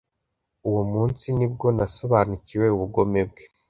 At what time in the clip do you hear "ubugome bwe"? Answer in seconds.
2.75-3.43